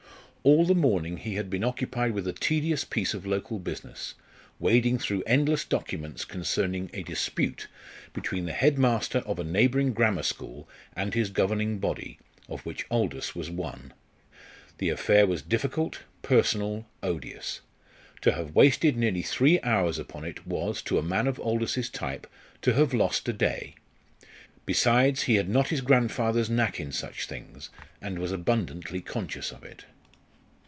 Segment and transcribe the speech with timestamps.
[0.43, 4.15] All the morning he had been occupied with a tedious piece of local business,
[4.57, 7.67] wading through endless documents concerning a dispute
[8.11, 12.17] between the head master of a neighbouring grammar school and his governing body,
[12.49, 13.93] of which Aldous was one.
[14.79, 17.61] The affair was difficult, personal, odious.
[18.21, 22.25] To have wasted nearly three hours upon it was, to a man of Aldous's type,
[22.63, 23.75] to have lost a day.
[24.65, 27.69] Besides he had not his grandfather's knack in such things,
[28.01, 29.85] and was abundantly conscious of it.